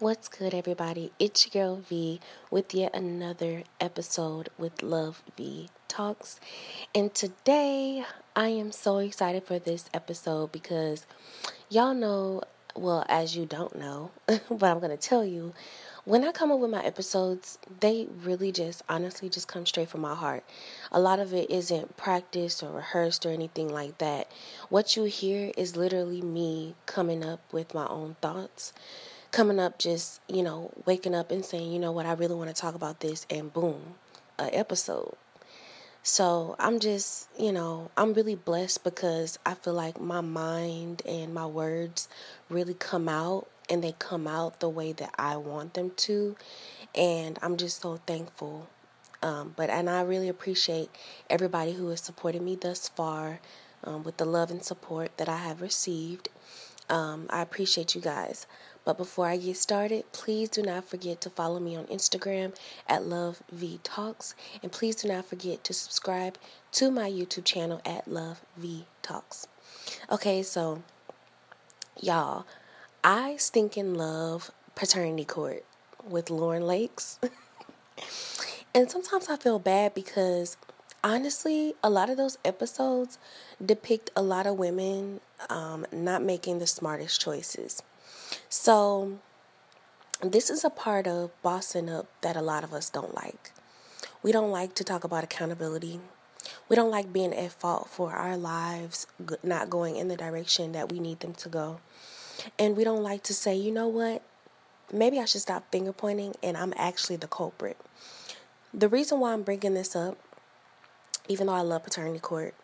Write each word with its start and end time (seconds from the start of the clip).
What's 0.00 0.28
good, 0.28 0.54
everybody? 0.54 1.10
It's 1.18 1.52
your 1.52 1.64
girl 1.64 1.76
V 1.88 2.20
with 2.52 2.72
yet 2.72 2.94
another 2.94 3.64
episode 3.80 4.48
with 4.56 4.80
Love 4.80 5.24
V 5.36 5.70
Talks. 5.88 6.38
And 6.94 7.12
today 7.12 8.04
I 8.36 8.46
am 8.46 8.70
so 8.70 8.98
excited 8.98 9.42
for 9.42 9.58
this 9.58 9.90
episode 9.92 10.52
because 10.52 11.04
y'all 11.68 11.94
know, 11.94 12.42
well, 12.76 13.04
as 13.08 13.36
you 13.36 13.44
don't 13.44 13.76
know, 13.76 14.12
but 14.28 14.62
I'm 14.62 14.78
going 14.78 14.92
to 14.92 14.96
tell 14.96 15.24
you, 15.24 15.52
when 16.04 16.22
I 16.22 16.30
come 16.30 16.52
up 16.52 16.60
with 16.60 16.70
my 16.70 16.84
episodes, 16.84 17.58
they 17.80 18.06
really 18.22 18.52
just 18.52 18.84
honestly 18.88 19.28
just 19.28 19.48
come 19.48 19.66
straight 19.66 19.88
from 19.88 20.02
my 20.02 20.14
heart. 20.14 20.44
A 20.92 21.00
lot 21.00 21.18
of 21.18 21.34
it 21.34 21.50
isn't 21.50 21.96
practiced 21.96 22.62
or 22.62 22.70
rehearsed 22.70 23.26
or 23.26 23.30
anything 23.30 23.68
like 23.68 23.98
that. 23.98 24.30
What 24.68 24.94
you 24.94 25.02
hear 25.04 25.50
is 25.56 25.76
literally 25.76 26.22
me 26.22 26.76
coming 26.86 27.24
up 27.24 27.40
with 27.52 27.74
my 27.74 27.88
own 27.88 28.14
thoughts 28.20 28.72
coming 29.30 29.58
up 29.58 29.78
just, 29.78 30.20
you 30.28 30.42
know, 30.42 30.70
waking 30.86 31.14
up 31.14 31.30
and 31.30 31.44
saying, 31.44 31.72
you 31.72 31.78
know 31.78 31.92
what, 31.92 32.06
I 32.06 32.12
really 32.12 32.34
want 32.34 32.54
to 32.54 32.60
talk 32.60 32.74
about 32.74 33.00
this, 33.00 33.26
and 33.30 33.52
boom, 33.52 33.80
an 34.38 34.50
episode. 34.52 35.14
So 36.02 36.56
I'm 36.58 36.80
just, 36.80 37.28
you 37.38 37.52
know, 37.52 37.90
I'm 37.96 38.14
really 38.14 38.34
blessed 38.34 38.82
because 38.82 39.38
I 39.44 39.54
feel 39.54 39.74
like 39.74 40.00
my 40.00 40.22
mind 40.22 41.02
and 41.06 41.34
my 41.34 41.44
words 41.44 42.08
really 42.48 42.74
come 42.74 43.08
out 43.08 43.46
and 43.68 43.84
they 43.84 43.92
come 43.98 44.26
out 44.26 44.60
the 44.60 44.70
way 44.70 44.92
that 44.92 45.14
I 45.18 45.36
want 45.36 45.74
them 45.74 45.90
to. 45.96 46.36
And 46.94 47.38
I'm 47.42 47.58
just 47.58 47.82
so 47.82 47.98
thankful. 48.06 48.68
Um, 49.22 49.52
but, 49.56 49.68
and 49.68 49.90
I 49.90 50.02
really 50.02 50.28
appreciate 50.28 50.88
everybody 51.28 51.72
who 51.72 51.88
has 51.88 52.00
supported 52.00 52.40
me 52.40 52.56
thus 52.56 52.88
far 52.88 53.40
um, 53.84 54.02
with 54.04 54.16
the 54.16 54.24
love 54.24 54.50
and 54.50 54.62
support 54.62 55.14
that 55.18 55.28
I 55.28 55.36
have 55.36 55.60
received. 55.60 56.28
Um, 56.88 57.26
I 57.28 57.42
appreciate 57.42 57.94
you 57.94 58.00
guys. 58.00 58.46
But 58.88 58.96
before 58.96 59.26
I 59.26 59.36
get 59.36 59.58
started, 59.58 60.10
please 60.12 60.48
do 60.48 60.62
not 60.62 60.82
forget 60.82 61.20
to 61.20 61.28
follow 61.28 61.60
me 61.60 61.76
on 61.76 61.84
Instagram 61.88 62.56
at 62.86 63.04
Love 63.04 63.42
V 63.52 63.80
Talks, 63.82 64.34
and 64.62 64.72
please 64.72 64.96
do 64.96 65.08
not 65.08 65.26
forget 65.26 65.62
to 65.64 65.74
subscribe 65.74 66.38
to 66.72 66.90
my 66.90 67.10
YouTube 67.10 67.44
channel 67.44 67.82
at 67.84 68.08
Love 68.08 68.40
V 68.56 68.86
Talks. 69.02 69.46
Okay, 70.10 70.42
so 70.42 70.82
y'all, 72.00 72.46
I 73.04 73.36
stinking 73.36 73.92
love 73.92 74.50
paternity 74.74 75.26
court 75.26 75.66
with 76.08 76.30
Lauren 76.30 76.66
Lakes. 76.66 77.18
and 78.74 78.90
sometimes 78.90 79.28
I 79.28 79.36
feel 79.36 79.58
bad 79.58 79.92
because 79.92 80.56
honestly, 81.04 81.74
a 81.84 81.90
lot 81.90 82.08
of 82.08 82.16
those 82.16 82.38
episodes 82.42 83.18
depict 83.62 84.08
a 84.16 84.22
lot 84.22 84.46
of 84.46 84.58
women 84.58 85.20
um, 85.50 85.84
not 85.92 86.22
making 86.22 86.58
the 86.58 86.66
smartest 86.66 87.20
choices. 87.20 87.82
So, 88.48 89.18
this 90.22 90.50
is 90.50 90.64
a 90.64 90.70
part 90.70 91.06
of 91.06 91.30
bossing 91.42 91.88
up 91.88 92.06
that 92.22 92.36
a 92.36 92.42
lot 92.42 92.64
of 92.64 92.72
us 92.72 92.90
don't 92.90 93.14
like. 93.14 93.52
We 94.22 94.32
don't 94.32 94.50
like 94.50 94.74
to 94.76 94.84
talk 94.84 95.04
about 95.04 95.24
accountability. 95.24 96.00
We 96.68 96.76
don't 96.76 96.90
like 96.90 97.12
being 97.12 97.32
at 97.32 97.52
fault 97.52 97.88
for 97.88 98.12
our 98.12 98.36
lives 98.36 99.06
not 99.42 99.70
going 99.70 99.96
in 99.96 100.08
the 100.08 100.16
direction 100.16 100.72
that 100.72 100.90
we 100.90 100.98
need 100.98 101.20
them 101.20 101.34
to 101.34 101.48
go. 101.48 101.80
And 102.58 102.76
we 102.76 102.84
don't 102.84 103.02
like 103.02 103.22
to 103.24 103.34
say, 103.34 103.54
you 103.54 103.70
know 103.70 103.88
what? 103.88 104.22
Maybe 104.92 105.20
I 105.20 105.24
should 105.24 105.40
stop 105.40 105.70
finger 105.70 105.92
pointing 105.92 106.34
and 106.42 106.56
I'm 106.56 106.72
actually 106.76 107.16
the 107.16 107.28
culprit. 107.28 107.76
The 108.72 108.88
reason 108.88 109.20
why 109.20 109.32
I'm 109.32 109.42
bringing 109.42 109.74
this 109.74 109.94
up, 109.94 110.18
even 111.28 111.46
though 111.46 111.54
I 111.54 111.60
love 111.60 111.84
paternity 111.84 112.18
court, 112.18 112.54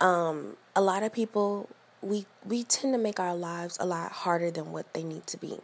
um, 0.00 0.56
a 0.74 0.80
lot 0.80 1.02
of 1.02 1.12
people 1.12 1.68
we 2.02 2.26
we 2.44 2.64
tend 2.64 2.94
to 2.94 2.98
make 2.98 3.20
our 3.20 3.34
lives 3.34 3.76
a 3.80 3.86
lot 3.86 4.12
harder 4.12 4.50
than 4.50 4.72
what 4.72 4.92
they 4.94 5.02
need 5.02 5.26
to 5.28 5.36
be. 5.36 5.58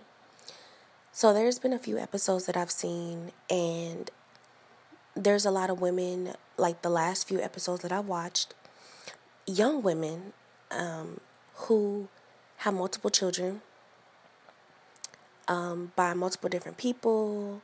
So 1.12 1.32
there's 1.32 1.58
been 1.58 1.72
a 1.72 1.78
few 1.78 1.98
episodes 1.98 2.46
that 2.46 2.56
I've 2.56 2.70
seen 2.70 3.32
and 3.48 4.10
there's 5.14 5.46
a 5.46 5.50
lot 5.50 5.70
of 5.70 5.80
women 5.80 6.34
like 6.58 6.82
the 6.82 6.90
last 6.90 7.26
few 7.26 7.40
episodes 7.40 7.80
that 7.82 7.91
I've 7.91 8.06
watched 8.06 8.52
young 9.46 9.82
women 9.82 10.34
um, 10.70 11.20
who 11.54 12.08
have 12.58 12.75
multiple 12.75 13.10
children 13.10 13.62
um, 15.48 15.92
by 15.96 16.12
multiple 16.14 16.48
different 16.48 16.76
people. 16.76 17.62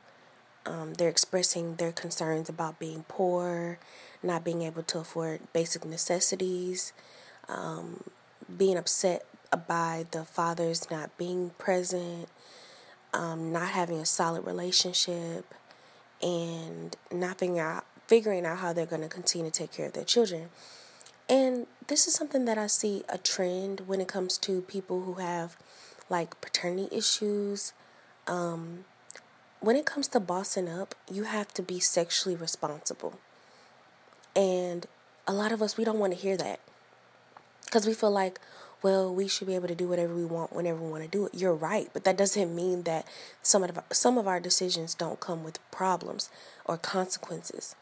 Um, 0.65 0.93
they're 0.93 1.09
expressing 1.09 1.75
their 1.75 1.91
concerns 1.91 2.47
about 2.47 2.79
being 2.79 3.03
poor, 3.07 3.77
not 4.21 4.43
being 4.43 4.61
able 4.61 4.83
to 4.83 4.99
afford 4.99 5.41
basic 5.51 5.83
necessities, 5.83 6.93
um, 7.49 8.03
being 8.57 8.77
upset 8.77 9.25
by 9.67 10.05
the 10.11 10.25
fathers 10.25 10.89
not 10.89 11.15
being 11.17 11.51
present, 11.57 12.27
um, 13.13 13.51
not 13.51 13.69
having 13.69 13.99
a 13.99 14.05
solid 14.05 14.45
relationship, 14.45 15.53
and 16.21 16.95
not 17.11 17.37
figuring 17.37 17.59
out 17.59 17.85
figuring 18.07 18.45
out 18.45 18.57
how 18.57 18.73
they're 18.73 18.85
going 18.85 19.01
to 19.01 19.07
continue 19.07 19.49
to 19.49 19.59
take 19.59 19.71
care 19.71 19.87
of 19.87 19.93
their 19.93 20.03
children. 20.03 20.49
And 21.29 21.67
this 21.87 22.05
is 22.05 22.13
something 22.13 22.45
that 22.45 22.57
I 22.57 22.67
see 22.67 23.03
a 23.07 23.17
trend 23.17 23.81
when 23.87 24.01
it 24.01 24.07
comes 24.07 24.37
to 24.39 24.61
people 24.61 25.03
who 25.03 25.13
have 25.15 25.55
like 26.09 26.39
paternity 26.41 26.95
issues. 26.95 27.71
Um, 28.27 28.85
when 29.61 29.77
it 29.77 29.85
comes 29.85 30.09
to 30.09 30.19
bossing 30.19 30.67
up, 30.67 30.95
you 31.09 31.23
have 31.23 31.53
to 31.53 31.61
be 31.61 31.79
sexually 31.79 32.35
responsible. 32.35 33.19
And 34.35 34.85
a 35.25 35.33
lot 35.33 35.53
of 35.53 35.61
us, 35.61 35.77
we 35.77 35.85
don't 35.85 35.99
want 35.99 36.13
to 36.13 36.19
hear 36.19 36.35
that 36.35 36.59
because 37.73 37.87
we 37.87 37.93
feel 37.95 38.11
like, 38.11 38.39
well, 38.83 39.11
we 39.11 39.27
should 39.27 39.47
be 39.47 39.55
able 39.55 39.67
to 39.67 39.73
do 39.73 39.87
whatever 39.87 40.13
we 40.13 40.25
want 40.25 40.53
whenever 40.53 40.79
we 40.79 40.91
want 40.91 41.01
to 41.01 41.09
do 41.09 41.25
it. 41.25 41.33
You're 41.33 41.55
right, 41.55 41.89
but 41.91 42.03
that 42.03 42.15
doesn't 42.15 42.55
mean 42.55 42.83
that 42.83 43.07
some 43.41 43.63
of 43.63 43.79
some 43.91 44.19
of 44.19 44.27
our 44.27 44.39
decisions 44.39 44.93
don't 44.93 45.19
come 45.19 45.43
with 45.43 45.57
problems 45.71 46.29
or 46.65 46.77
consequences. 46.77 47.75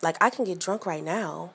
Like 0.00 0.16
I 0.18 0.30
can 0.30 0.46
get 0.46 0.60
drunk 0.60 0.86
right 0.86 1.04
now, 1.04 1.50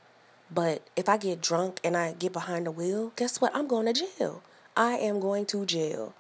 but 0.54 0.84
if 0.96 1.10
I 1.10 1.18
get 1.18 1.42
drunk 1.42 1.80
and 1.84 1.98
I 1.98 2.14
get 2.14 2.32
behind 2.32 2.68
the 2.68 2.72
wheel, 2.72 3.12
guess 3.16 3.42
what? 3.42 3.56
I'm 3.56 3.68
going 3.68 3.92
to 3.92 4.06
jail. 4.06 4.44
I 4.78 4.94
am 4.98 5.20
going 5.20 5.48
to 5.48 5.66
jail. 5.66 6.14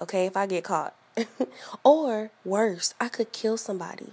Okay, 0.00 0.26
if 0.26 0.36
I 0.36 0.46
get 0.46 0.62
caught. 0.62 0.94
or 1.82 2.30
worse, 2.44 2.94
I 3.00 3.08
could 3.08 3.32
kill 3.32 3.56
somebody. 3.56 4.12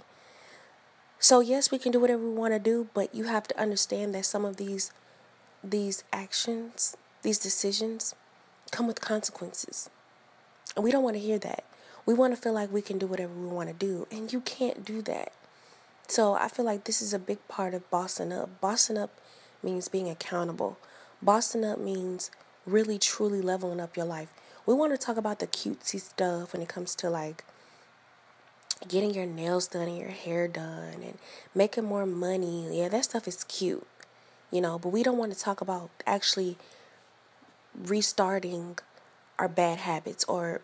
So 1.20 1.38
yes, 1.38 1.70
we 1.70 1.78
can 1.78 1.92
do 1.92 2.00
whatever 2.00 2.24
we 2.24 2.34
want 2.34 2.54
to 2.54 2.58
do, 2.58 2.88
but 2.92 3.14
you 3.14 3.24
have 3.24 3.46
to 3.46 3.60
understand 3.60 4.16
that 4.16 4.26
some 4.26 4.44
of 4.44 4.56
these 4.56 4.90
these 5.70 6.04
actions, 6.12 6.96
these 7.22 7.38
decisions 7.38 8.14
come 8.70 8.86
with 8.86 9.00
consequences. 9.00 9.88
And 10.76 10.84
we 10.84 10.90
don't 10.90 11.04
want 11.04 11.16
to 11.16 11.22
hear 11.22 11.38
that. 11.38 11.64
We 12.06 12.12
want 12.12 12.34
to 12.34 12.40
feel 12.40 12.52
like 12.52 12.72
we 12.72 12.82
can 12.82 12.98
do 12.98 13.06
whatever 13.06 13.32
we 13.32 13.46
want 13.46 13.70
to 13.70 13.74
do, 13.74 14.06
and 14.10 14.30
you 14.30 14.40
can't 14.40 14.84
do 14.84 15.00
that. 15.02 15.32
So 16.06 16.34
I 16.34 16.48
feel 16.48 16.66
like 16.66 16.84
this 16.84 17.00
is 17.00 17.14
a 17.14 17.18
big 17.18 17.38
part 17.48 17.72
of 17.72 17.88
bossing 17.90 18.32
up. 18.32 18.60
Bossing 18.60 18.98
up 18.98 19.10
means 19.62 19.88
being 19.88 20.10
accountable. 20.10 20.76
Bossing 21.22 21.64
up 21.64 21.78
means 21.78 22.30
really 22.66 22.98
truly 22.98 23.40
leveling 23.40 23.80
up 23.80 23.96
your 23.96 24.04
life. 24.04 24.28
We 24.66 24.74
want 24.74 24.92
to 24.92 24.98
talk 24.98 25.16
about 25.16 25.38
the 25.38 25.46
cutesy 25.46 26.00
stuff 26.00 26.52
when 26.52 26.60
it 26.60 26.68
comes 26.68 26.94
to 26.96 27.08
like 27.08 27.44
getting 28.86 29.14
your 29.14 29.24
nails 29.24 29.68
done 29.68 29.88
and 29.88 29.96
your 29.96 30.10
hair 30.10 30.46
done 30.46 31.02
and 31.02 31.18
making 31.54 31.84
more 31.84 32.04
money. 32.04 32.78
Yeah, 32.78 32.88
that 32.88 33.04
stuff 33.04 33.26
is 33.26 33.44
cute 33.44 33.86
you 34.54 34.60
know, 34.60 34.78
but 34.78 34.90
we 34.90 35.02
don't 35.02 35.18
want 35.18 35.32
to 35.32 35.38
talk 35.38 35.60
about 35.60 35.90
actually 36.06 36.56
restarting 37.76 38.78
our 39.36 39.48
bad 39.48 39.78
habits 39.78 40.22
or 40.26 40.60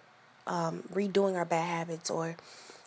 um, 0.47 0.85
redoing 0.95 1.35
our 1.35 1.45
bad 1.45 1.67
habits 1.67 2.09
or 2.09 2.37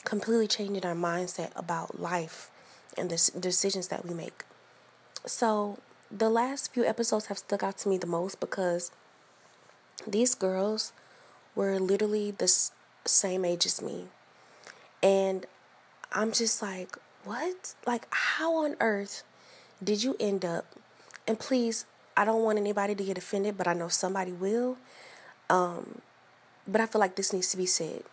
completely 0.05 0.47
changing 0.47 0.85
our 0.85 0.95
mindset 0.95 1.51
about 1.57 1.99
life 1.99 2.49
and 2.97 3.09
the 3.09 3.31
decisions 3.37 3.89
that 3.89 4.05
we 4.05 4.13
make. 4.13 4.45
So, 5.25 5.77
the 6.09 6.29
last 6.29 6.73
few 6.73 6.85
episodes 6.85 7.25
have 7.25 7.37
stuck 7.37 7.63
out 7.63 7.77
to 7.79 7.89
me 7.89 7.97
the 7.97 8.07
most 8.07 8.39
because 8.39 8.91
these 10.07 10.35
girls 10.35 10.93
were 11.53 11.79
literally 11.79 12.31
the 12.31 12.47
same 13.03 13.43
age 13.43 13.65
as 13.65 13.81
me. 13.81 14.05
And 15.01 15.47
I'm 16.13 16.31
just 16.31 16.61
like, 16.61 16.95
what? 17.25 17.75
Like, 17.85 18.07
how 18.09 18.55
on 18.55 18.77
earth 18.79 19.23
did 19.83 20.01
you 20.01 20.15
end 20.17 20.45
up 20.45 20.65
and 21.27 21.39
please, 21.39 21.85
I 22.15 22.25
don't 22.25 22.43
want 22.43 22.57
anybody 22.57 22.95
to 22.95 23.03
get 23.03 23.17
offended, 23.17 23.57
but 23.57 23.67
I 23.67 23.73
know 23.73 23.87
somebody 23.87 24.31
will. 24.31 24.77
Um, 25.49 26.01
but 26.67 26.81
I 26.81 26.85
feel 26.85 26.99
like 26.99 27.15
this 27.15 27.33
needs 27.33 27.49
to 27.49 27.57
be 27.57 27.65
said, 27.65 28.03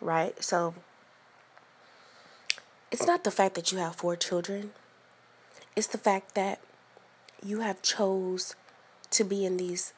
right? 0.00 0.42
So 0.42 0.74
it's 2.90 3.06
not 3.06 3.24
the 3.24 3.30
fact 3.30 3.54
that 3.54 3.72
you 3.72 3.78
have 3.78 3.96
four 3.96 4.16
children. 4.16 4.70
It's 5.76 5.86
the 5.86 5.98
fact 5.98 6.34
that 6.34 6.60
you 7.44 7.60
have 7.60 7.82
chose 7.82 8.54
to 9.10 9.24
be 9.24 9.44
in 9.44 9.56
these 9.56 9.92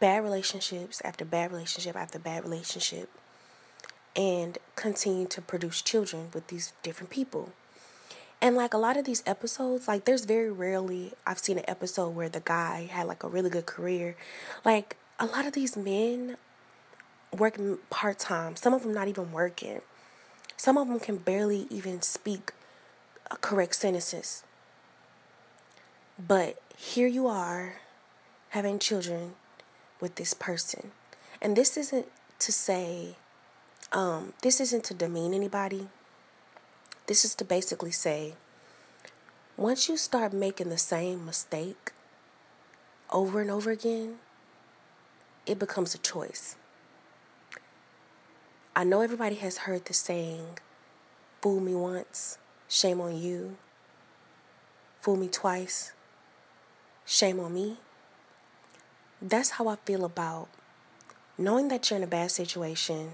bad 0.00 0.22
relationships 0.22 1.00
after 1.04 1.24
bad 1.24 1.50
relationship 1.50 1.96
after 1.96 2.18
bad 2.18 2.44
relationship 2.44 3.08
and 4.14 4.58
continue 4.76 5.26
to 5.26 5.42
produce 5.42 5.82
children 5.82 6.28
with 6.32 6.46
these 6.48 6.72
different 6.82 7.10
people. 7.10 7.52
And 8.40 8.54
like 8.54 8.74
a 8.74 8.78
lot 8.78 8.96
of 8.96 9.04
these 9.04 9.22
episodes, 9.26 9.88
like 9.88 10.04
there's 10.04 10.24
very 10.24 10.50
rarely 10.50 11.12
I've 11.26 11.38
seen 11.38 11.58
an 11.58 11.64
episode 11.66 12.10
where 12.10 12.28
the 12.28 12.40
guy 12.40 12.88
had 12.90 13.06
like 13.06 13.24
a 13.24 13.28
really 13.28 13.50
good 13.50 13.66
career. 13.66 14.16
Like 14.64 14.96
a 15.18 15.26
lot 15.26 15.46
of 15.46 15.52
these 15.52 15.76
men 15.76 16.36
working 17.36 17.78
part 17.90 18.18
time. 18.18 18.56
Some 18.56 18.74
of 18.74 18.82
them 18.82 18.92
not 18.92 19.08
even 19.08 19.32
working. 19.32 19.80
Some 20.56 20.78
of 20.78 20.88
them 20.88 21.00
can 21.00 21.16
barely 21.16 21.66
even 21.70 22.02
speak 22.02 22.52
correct 23.40 23.74
sentences. 23.76 24.42
But 26.18 26.60
here 26.76 27.08
you 27.08 27.26
are 27.26 27.76
having 28.50 28.78
children 28.78 29.34
with 30.00 30.14
this 30.16 30.34
person. 30.34 30.92
And 31.42 31.56
this 31.56 31.76
isn't 31.76 32.06
to 32.38 32.52
say, 32.52 33.16
um, 33.92 34.32
this 34.42 34.60
isn't 34.60 34.84
to 34.84 34.94
demean 34.94 35.34
anybody. 35.34 35.88
This 37.06 37.24
is 37.24 37.34
to 37.36 37.44
basically 37.44 37.92
say, 37.92 38.34
once 39.56 39.88
you 39.88 39.96
start 39.96 40.32
making 40.32 40.70
the 40.70 40.78
same 40.78 41.24
mistake 41.24 41.92
over 43.10 43.40
and 43.40 43.50
over 43.50 43.70
again, 43.70 44.16
it 45.46 45.58
becomes 45.58 45.94
a 45.94 45.98
choice. 45.98 46.56
I 48.74 48.82
know 48.82 49.02
everybody 49.02 49.36
has 49.36 49.58
heard 49.58 49.84
the 49.84 49.94
saying, 49.94 50.58
fool 51.40 51.60
me 51.60 51.74
once, 51.74 52.38
shame 52.68 53.00
on 53.00 53.16
you. 53.16 53.56
Fool 55.00 55.16
me 55.16 55.28
twice, 55.28 55.92
shame 57.04 57.38
on 57.38 57.54
me. 57.54 57.76
That's 59.22 59.50
how 59.50 59.68
I 59.68 59.76
feel 59.76 60.04
about 60.04 60.48
knowing 61.38 61.68
that 61.68 61.88
you're 61.88 61.98
in 61.98 62.02
a 62.02 62.08
bad 62.08 62.32
situation. 62.32 63.12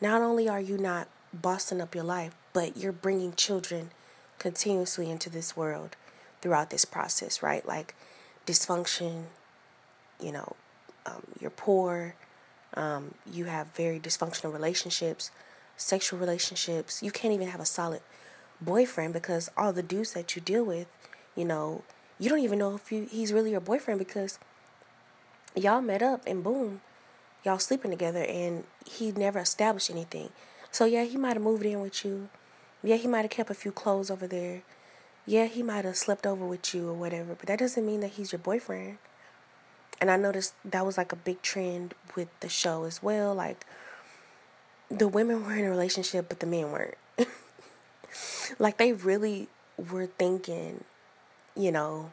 Not 0.00 0.22
only 0.22 0.48
are 0.48 0.60
you 0.60 0.76
not 0.76 1.06
bossing 1.32 1.80
up 1.80 1.94
your 1.94 2.04
life, 2.04 2.34
but 2.52 2.76
you're 2.76 2.92
bringing 2.92 3.34
children 3.34 3.90
continuously 4.38 5.10
into 5.10 5.30
this 5.30 5.56
world 5.56 5.96
throughout 6.40 6.70
this 6.70 6.84
process, 6.84 7.42
right? 7.42 7.66
Like 7.66 7.94
dysfunction, 8.46 9.24
you 10.20 10.32
know, 10.32 10.56
um, 11.06 11.22
you're 11.40 11.50
poor, 11.50 12.14
um, 12.74 13.14
you 13.30 13.46
have 13.46 13.68
very 13.68 13.98
dysfunctional 14.00 14.52
relationships, 14.52 15.30
sexual 15.76 16.18
relationships. 16.18 17.02
You 17.02 17.10
can't 17.10 17.34
even 17.34 17.48
have 17.48 17.60
a 17.60 17.66
solid 17.66 18.00
boyfriend 18.60 19.12
because 19.12 19.50
all 19.56 19.72
the 19.72 19.82
dudes 19.82 20.12
that 20.14 20.36
you 20.36 20.42
deal 20.42 20.64
with, 20.64 20.86
you 21.36 21.44
know, 21.44 21.82
you 22.18 22.28
don't 22.28 22.40
even 22.40 22.58
know 22.58 22.74
if 22.74 22.92
you, 22.92 23.08
he's 23.10 23.32
really 23.32 23.50
your 23.52 23.60
boyfriend 23.60 23.98
because 23.98 24.38
y'all 25.54 25.80
met 25.80 26.02
up 26.02 26.22
and 26.26 26.44
boom, 26.44 26.80
y'all 27.44 27.58
sleeping 27.58 27.90
together 27.90 28.24
and 28.24 28.64
he 28.84 29.12
never 29.12 29.38
established 29.38 29.90
anything. 29.90 30.30
So 30.70 30.84
yeah, 30.84 31.04
he 31.04 31.16
might 31.16 31.34
have 31.34 31.42
moved 31.42 31.64
in 31.64 31.80
with 31.80 32.04
you. 32.04 32.28
Yeah, 32.82 32.96
he 32.96 33.08
might 33.08 33.22
have 33.22 33.30
kept 33.30 33.50
a 33.50 33.54
few 33.54 33.72
clothes 33.72 34.10
over 34.10 34.26
there. 34.26 34.62
Yeah, 35.26 35.46
he 35.46 35.62
might 35.62 35.84
have 35.84 35.96
slept 35.96 36.26
over 36.26 36.46
with 36.46 36.74
you 36.74 36.88
or 36.88 36.94
whatever, 36.94 37.34
but 37.34 37.46
that 37.46 37.58
doesn't 37.58 37.84
mean 37.86 38.00
that 38.00 38.12
he's 38.12 38.32
your 38.32 38.38
boyfriend. 38.38 38.98
And 40.00 40.10
I 40.10 40.16
noticed 40.16 40.54
that 40.64 40.86
was 40.86 40.96
like 40.96 41.12
a 41.12 41.16
big 41.16 41.42
trend 41.42 41.94
with 42.16 42.28
the 42.40 42.48
show 42.48 42.84
as 42.84 43.02
well. 43.02 43.34
Like 43.34 43.66
the 44.90 45.08
women 45.08 45.44
were 45.44 45.54
in 45.54 45.64
a 45.64 45.70
relationship, 45.70 46.28
but 46.28 46.40
the 46.40 46.46
men 46.46 46.72
weren't. 46.72 46.96
like 48.58 48.78
they 48.78 48.92
really 48.94 49.48
were 49.76 50.06
thinking, 50.06 50.84
you 51.54 51.70
know, 51.70 52.10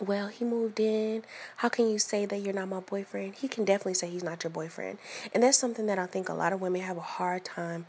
well, 0.00 0.28
he 0.28 0.44
moved 0.44 0.80
in. 0.80 1.22
How 1.56 1.68
can 1.68 1.88
you 1.88 1.98
say 1.98 2.26
that 2.26 2.38
you're 2.38 2.54
not 2.54 2.68
my 2.68 2.80
boyfriend? 2.80 3.36
He 3.36 3.48
can 3.48 3.64
definitely 3.64 3.94
say 3.94 4.08
he's 4.10 4.24
not 4.24 4.42
your 4.42 4.50
boyfriend. 4.50 4.98
And 5.32 5.42
that's 5.42 5.58
something 5.58 5.86
that 5.86 5.98
I 5.98 6.06
think 6.06 6.28
a 6.28 6.34
lot 6.34 6.52
of 6.52 6.60
women 6.60 6.80
have 6.80 6.96
a 6.96 7.02
hard 7.02 7.44
time 7.44 7.86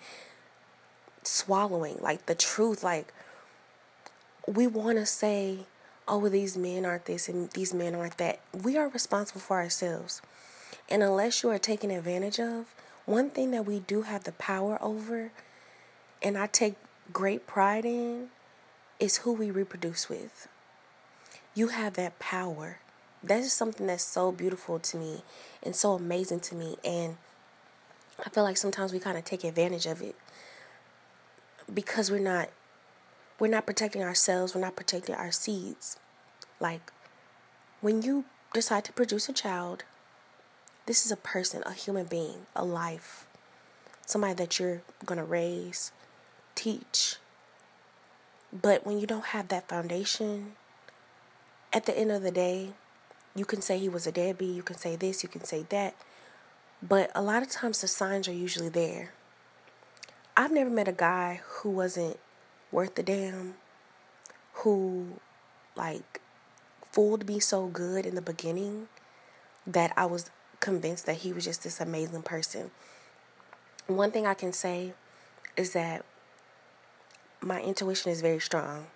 swallowing. 1.23 1.97
Like 2.01 2.25
the 2.25 2.35
truth. 2.35 2.83
Like, 2.83 3.13
we 4.47 4.68
want 4.68 4.97
to 4.97 5.06
say, 5.06 5.59
oh, 6.07 6.27
these 6.29 6.57
men 6.57 6.85
aren't 6.85 7.06
this 7.06 7.29
and 7.29 7.50
these 7.51 7.73
men 7.73 7.95
aren't 7.95 8.18
that. 8.18 8.39
We 8.53 8.77
are 8.77 8.89
responsible 8.89 9.41
for 9.41 9.57
ourselves. 9.57 10.21
And 10.89 11.03
unless 11.03 11.44
you 11.44 11.50
are 11.50 11.59
taken 11.59 11.91
advantage 11.91 12.39
of, 12.39 12.73
one 13.06 13.29
thing 13.29 13.51
that 13.51 13.65
we 13.65 13.79
do 13.79 14.03
have 14.03 14.25
the 14.25 14.31
power 14.33 14.77
over, 14.81 15.31
and 16.21 16.38
I 16.38 16.47
take 16.47 16.75
great 17.13 17.47
pride 17.47 17.85
in, 17.85 18.27
is 19.00 19.17
who 19.17 19.33
we 19.33 19.50
reproduce 19.50 20.09
with 20.09 20.47
you 21.53 21.69
have 21.69 21.94
that 21.95 22.17
power. 22.19 22.79
That 23.24 23.39
is 23.39 23.53
something 23.53 23.88
that's 23.88 24.03
so 24.03 24.31
beautiful 24.31 24.79
to 24.79 24.97
me 24.97 25.24
and 25.62 25.75
so 25.75 25.94
amazing 25.94 26.39
to 26.41 26.56
me. 26.56 26.77
And 26.83 27.17
I 28.25 28.29
feel 28.29 28.44
like 28.44 28.57
sometimes 28.57 28.94
we 28.94 29.00
kind 29.00 29.17
of 29.17 29.25
take 29.25 29.44
advantage 29.44 29.85
of 29.85 30.01
it 30.01 30.15
because 31.73 32.12
we're 32.12 32.19
not 32.19 32.50
we're 33.39 33.47
not 33.47 33.65
protecting 33.65 34.03
ourselves, 34.03 34.53
we're 34.53 34.62
not 34.62 34.75
protecting 34.75 35.15
our 35.15 35.31
seeds. 35.31 35.97
Like 36.59 36.91
when 37.81 38.01
you 38.01 38.25
decide 38.53 38.85
to 38.85 38.94
produce 38.94 39.27
a 39.29 39.33
child, 39.33 39.83
this 40.85 41.06
is 41.06 41.12
a 41.12 41.18
person, 41.18 41.63
a 41.65 41.73
human 41.73 42.06
being, 42.06 42.45
a 42.56 42.63
life. 42.63 43.25
Somebody 44.06 44.33
that 44.35 44.59
you're 44.59 44.81
going 45.06 45.18
to 45.18 45.23
raise, 45.23 45.91
teach. 46.53 47.15
But 48.53 48.85
when 48.85 49.00
you 49.00 49.07
don't 49.07 49.27
have 49.27 49.47
that 49.47 49.69
foundation, 49.69 50.53
at 51.71 51.85
the 51.85 51.97
end 51.97 52.12
of 52.12 52.21
the 52.21 52.31
day, 52.31 52.74
you 53.35 53.45
can 53.45 53.62
say 53.62 53.79
he 53.79 53.88
was 53.88 54.06
a 54.06 54.12
deadbeat, 54.12 54.56
you 54.56 54.63
can 54.63 54.75
say 54.75 54.95
this, 54.95 55.24
you 55.24 55.29
can 55.29 55.45
say 55.45 55.65
that, 55.69 55.95
but 56.83 57.09
a 57.15 57.21
lot 57.21 57.41
of 57.41 57.50
times 57.50 57.79
the 57.79 57.88
signs 57.88 58.27
are 58.27 58.33
usually 58.33 58.69
there. 58.69 59.13
I've 60.41 60.51
never 60.51 60.71
met 60.71 60.88
a 60.88 60.91
guy 60.91 61.41
who 61.45 61.69
wasn't 61.69 62.17
worth 62.71 62.95
the 62.95 63.03
damn, 63.03 63.53
who 64.53 65.19
like 65.75 66.19
fooled 66.91 67.27
me 67.27 67.39
so 67.39 67.67
good 67.67 68.07
in 68.07 68.15
the 68.15 68.23
beginning 68.23 68.88
that 69.67 69.93
I 69.95 70.07
was 70.07 70.31
convinced 70.59 71.05
that 71.05 71.17
he 71.17 71.31
was 71.31 71.45
just 71.45 71.61
this 71.61 71.79
amazing 71.79 72.23
person. 72.23 72.71
One 73.85 74.09
thing 74.09 74.25
I 74.25 74.33
can 74.33 74.51
say 74.51 74.93
is 75.55 75.73
that 75.73 76.03
my 77.39 77.61
intuition 77.61 78.11
is 78.11 78.21
very 78.21 78.39
strong. 78.39 78.88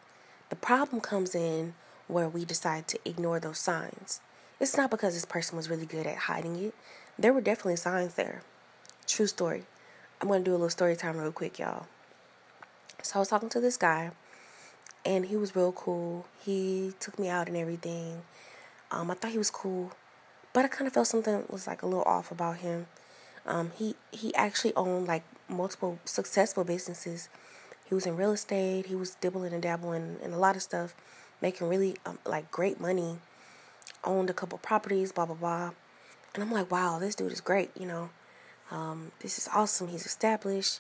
The 0.50 0.56
problem 0.56 1.00
comes 1.00 1.36
in 1.36 1.76
where 2.08 2.28
we 2.28 2.44
decide 2.44 2.88
to 2.88 3.00
ignore 3.06 3.40
those 3.40 3.60
signs. 3.60 4.20
It's 4.60 4.76
not 4.76 4.90
because 4.90 5.14
this 5.14 5.26
person 5.26 5.58
was 5.58 5.70
really 5.70 5.86
good 5.86 6.08
at 6.08 6.18
hiding 6.18 6.56
it. 6.56 6.74
There 7.20 7.34
were 7.34 7.40
definitely 7.40 7.76
signs 7.76 8.16
there. 8.16 8.42
True 9.06 9.28
story. 9.28 9.66
I'm 10.26 10.44
to 10.44 10.44
do 10.44 10.52
a 10.52 10.54
little 10.54 10.72
story 10.72 10.96
time 10.96 11.18
real 11.18 11.32
quick, 11.32 11.60
y'all. 11.60 11.86
So 13.04 13.18
I 13.18 13.20
was 13.20 13.28
talking 13.28 13.50
to 13.50 13.60
this 13.60 13.78
guy, 13.78 14.10
and 15.06 15.28
he 15.28 15.38
was 15.38 15.56
real 15.56 15.72
cool. 15.72 16.26
He 16.44 16.94
took 17.00 17.20
me 17.20 17.30
out 17.30 17.48
and 17.48 17.56
everything. 17.56 18.24
Um, 18.90 19.12
I 19.12 19.14
thought 19.14 19.30
he 19.30 19.38
was 19.38 19.52
cool, 19.52 19.92
but 20.52 20.66
I 20.66 20.68
kind 20.68 20.88
of 20.88 20.94
felt 20.94 21.06
something 21.06 21.44
was 21.48 21.68
like 21.68 21.84
a 21.84 21.86
little 21.86 22.06
off 22.06 22.32
about 22.32 22.58
him. 22.58 22.88
Um, 23.46 23.72
he 23.76 23.94
he 24.12 24.34
actually 24.34 24.74
owned 24.74 25.06
like 25.06 25.24
multiple 25.48 26.00
successful 26.06 26.64
businesses. 26.64 27.30
He 27.88 27.94
was 27.94 28.08
in 28.08 28.18
real 28.18 28.32
estate. 28.32 28.88
He 28.88 28.96
was 28.96 29.14
dibbling 29.14 29.54
and 29.54 29.62
dabbling 29.62 30.18
in 30.24 30.34
a 30.34 30.40
lot 30.40 30.56
of 30.56 30.64
stuff 30.64 30.96
making 31.40 31.70
really 31.70 31.98
um, 32.04 32.18
like 32.26 32.50
great 32.50 32.80
money, 32.80 33.20
owned 34.04 34.32
a 34.32 34.34
couple 34.34 34.58
properties, 34.58 35.12
blah 35.12 35.28
blah 35.28 35.36
blah. 35.36 35.72
And 36.34 36.44
I'm 36.44 36.52
like, 36.52 36.72
wow, 36.72 36.98
this 36.98 37.14
dude 37.14 37.32
is 37.32 37.42
great, 37.42 37.70
you 37.80 37.86
know. 37.86 38.10
Um, 38.72 39.12
this 39.20 39.38
is 39.38 39.48
awesome. 39.54 39.88
He's 39.88 40.06
established. 40.06 40.80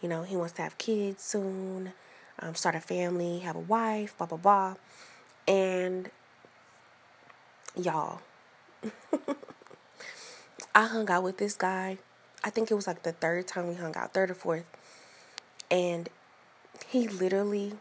You 0.00 0.08
know, 0.08 0.22
he 0.22 0.36
wants 0.36 0.52
to 0.54 0.62
have 0.62 0.78
kids 0.78 1.22
soon, 1.22 1.92
um, 2.40 2.54
start 2.54 2.74
a 2.74 2.80
family, 2.80 3.40
have 3.40 3.56
a 3.56 3.60
wife, 3.60 4.16
blah 4.18 4.26
blah 4.26 4.38
blah. 4.38 4.74
And 5.46 6.10
y'all, 7.76 8.20
I 10.74 10.86
hung 10.86 11.08
out 11.10 11.22
with 11.22 11.38
this 11.38 11.54
guy. 11.54 11.98
I 12.44 12.50
think 12.50 12.70
it 12.70 12.74
was 12.74 12.86
like 12.86 13.04
the 13.04 13.12
third 13.12 13.46
time 13.46 13.68
we 13.68 13.74
hung 13.74 13.96
out, 13.96 14.12
third 14.12 14.30
or 14.30 14.34
fourth. 14.34 14.64
And 15.70 16.08
he 16.88 17.06
literally 17.06 17.74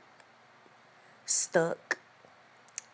stuck 1.26 1.98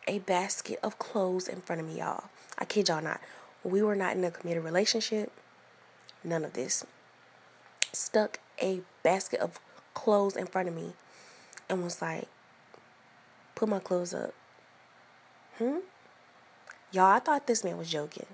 a 0.07 0.19
basket 0.19 0.79
of 0.81 0.97
clothes 0.97 1.47
in 1.47 1.61
front 1.61 1.81
of 1.81 1.87
me, 1.87 1.99
y'all. 1.99 2.25
I 2.57 2.65
kid 2.65 2.87
y'all 2.87 3.01
not. 3.01 3.19
We 3.63 3.81
were 3.81 3.95
not 3.95 4.15
in 4.15 4.23
a 4.23 4.31
committed 4.31 4.63
relationship. 4.63 5.31
None 6.23 6.43
of 6.43 6.53
this. 6.53 6.85
Stuck 7.93 8.39
a 8.61 8.81
basket 9.03 9.39
of 9.39 9.59
clothes 9.93 10.35
in 10.35 10.45
front 10.45 10.67
of 10.67 10.75
me 10.75 10.93
and 11.69 11.83
was 11.83 12.01
like, 12.01 12.27
put 13.55 13.69
my 13.69 13.79
clothes 13.79 14.13
up. 14.13 14.33
Hmm? 15.57 15.79
Y'all, 16.91 17.05
I 17.05 17.19
thought 17.19 17.47
this 17.47 17.63
man 17.63 17.77
was 17.77 17.89
joking. 17.89 18.25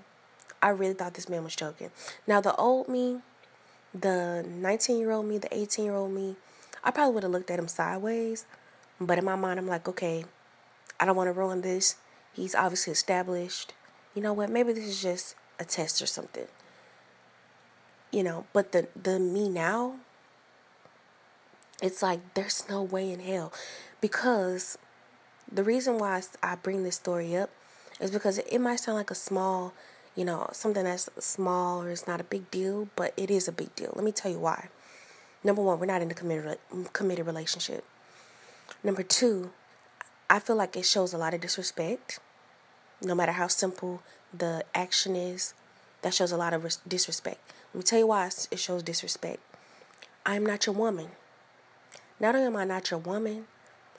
I 0.62 0.68
really 0.70 0.94
thought 0.94 1.14
this 1.14 1.28
man 1.28 1.44
was 1.44 1.56
joking. 1.56 1.90
Now, 2.26 2.40
the 2.40 2.54
old 2.56 2.88
me, 2.88 3.20
the 3.92 4.44
19 4.46 4.98
year 4.98 5.10
old 5.10 5.26
me, 5.26 5.38
the 5.38 5.54
18 5.56 5.84
year 5.84 5.94
old 5.94 6.12
me, 6.12 6.36
I 6.82 6.90
probably 6.90 7.14
would 7.14 7.22
have 7.22 7.32
looked 7.32 7.50
at 7.50 7.58
him 7.58 7.68
sideways. 7.68 8.46
But 9.00 9.18
in 9.18 9.24
my 9.24 9.36
mind, 9.36 9.58
I'm 9.58 9.66
like, 9.66 9.88
okay, 9.88 10.24
I 11.00 11.04
don't 11.04 11.16
want 11.16 11.28
to 11.28 11.32
ruin 11.32 11.62
this. 11.62 11.96
He's 12.32 12.54
obviously 12.54 12.92
established. 12.92 13.72
You 14.14 14.22
know 14.22 14.32
what? 14.32 14.50
Maybe 14.50 14.72
this 14.72 14.86
is 14.86 15.02
just 15.02 15.34
a 15.58 15.64
test 15.64 16.00
or 16.00 16.06
something. 16.06 16.46
You 18.14 18.22
know, 18.22 18.46
but 18.52 18.70
the 18.70 18.86
the 18.94 19.18
me 19.18 19.48
now, 19.48 19.96
it's 21.82 22.00
like 22.00 22.20
there's 22.34 22.64
no 22.68 22.80
way 22.80 23.10
in 23.10 23.18
hell 23.18 23.52
because 24.00 24.78
the 25.50 25.64
reason 25.64 25.98
why 25.98 26.22
I 26.40 26.54
bring 26.54 26.84
this 26.84 26.94
story 26.94 27.36
up 27.36 27.50
is 28.00 28.12
because 28.12 28.38
it 28.38 28.58
might 28.60 28.76
sound 28.76 28.98
like 28.98 29.10
a 29.10 29.16
small 29.16 29.72
you 30.14 30.24
know, 30.24 30.48
something 30.52 30.84
that's 30.84 31.08
small 31.18 31.82
or 31.82 31.90
it's 31.90 32.06
not 32.06 32.20
a 32.20 32.24
big 32.24 32.48
deal, 32.50 32.88
but 32.94 33.12
it 33.16 33.30
is 33.30 33.48
a 33.48 33.52
big 33.52 33.74
deal. 33.74 33.92
Let 33.96 34.04
me 34.04 34.12
tell 34.12 34.30
you 34.30 34.38
why. 34.38 34.68
Number 35.42 35.60
one, 35.60 35.80
we're 35.80 35.86
not 35.86 36.02
in 36.02 36.10
a 36.10 36.14
committed 36.14 36.58
committed 36.92 37.26
relationship. 37.26 37.84
Number 38.82 39.02
two, 39.02 39.50
I 40.30 40.38
feel 40.38 40.56
like 40.56 40.76
it 40.76 40.86
shows 40.86 41.12
a 41.12 41.18
lot 41.18 41.34
of 41.34 41.40
disrespect. 41.40 42.20
No 43.02 43.14
matter 43.14 43.32
how 43.32 43.48
simple 43.48 44.02
the 44.32 44.64
action 44.74 45.16
is, 45.16 45.52
that 46.02 46.14
shows 46.14 46.32
a 46.32 46.36
lot 46.36 46.54
of 46.54 46.64
disrespect. 46.86 47.40
Let 47.74 47.78
me 47.78 47.82
tell 47.82 47.98
you 47.98 48.06
why 48.06 48.30
it 48.52 48.60
shows 48.60 48.84
disrespect. 48.84 49.40
I'm 50.24 50.46
not 50.46 50.64
your 50.64 50.76
woman. 50.76 51.08
Not 52.20 52.36
only 52.36 52.46
am 52.46 52.54
I 52.54 52.64
not 52.64 52.92
your 52.92 53.00
woman, 53.00 53.46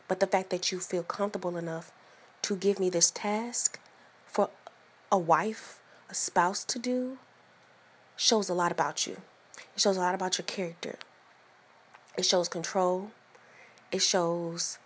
but 0.07 0.21
the 0.21 0.27
fact 0.27 0.49
that 0.51 0.71
you 0.71 0.79
feel 0.79 1.03
comfortable 1.03 1.57
enough 1.57 1.91
to 2.43 2.55
give 2.55 2.79
me 2.79 2.89
this 2.89 3.11
task 3.11 3.77
for 4.27 4.49
a 5.11 5.17
wife, 5.17 5.81
a 6.09 6.13
spouse 6.13 6.63
to 6.63 6.79
do 6.79 7.17
shows 8.15 8.47
a 8.47 8.53
lot 8.53 8.71
about 8.71 9.05
you. 9.05 9.17
It 9.75 9.81
shows 9.81 9.97
a 9.97 9.99
lot 9.99 10.15
about 10.15 10.37
your 10.37 10.45
character. 10.45 10.95
It 12.17 12.23
shows 12.23 12.47
control. 12.47 13.11
It 13.91 14.01
shows 14.01 14.79